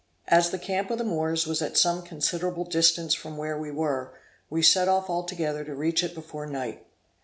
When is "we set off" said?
4.49-5.11